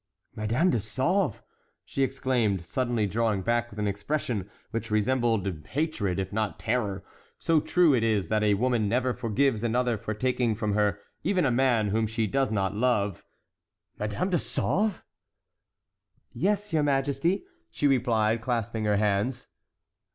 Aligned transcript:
"Madame 0.35 0.71
de 0.71 0.79
Sauve!" 0.79 1.43
she 1.85 2.01
exclaimed, 2.01 2.65
suddenly 2.65 3.05
drawing 3.05 3.43
back 3.43 3.69
with 3.69 3.77
an 3.77 3.87
expression 3.87 4.49
which 4.71 4.89
resembled 4.89 5.47
hatred, 5.73 6.17
if 6.17 6.33
not 6.33 6.57
terror, 6.57 7.03
so 7.37 7.59
true 7.61 7.93
it 7.93 8.01
is 8.01 8.27
that 8.27 8.41
a 8.41 8.55
woman 8.55 8.89
never 8.89 9.13
forgives 9.13 9.63
another 9.63 9.99
for 9.99 10.15
taking 10.15 10.55
from 10.55 10.73
her 10.73 10.99
even 11.23 11.45
a 11.45 11.51
man 11.51 11.89
whom 11.89 12.07
she 12.07 12.25
does 12.25 12.49
not 12.49 12.73
love,—"Madame 12.73 14.31
de 14.31 14.39
Sauve!" 14.39 15.05
"Yes, 16.33 16.73
your 16.73 16.81
majesty!" 16.81 17.43
she 17.69 17.85
replied, 17.85 18.41
clasping 18.41 18.85
her 18.85 18.97
hands. 18.97 19.49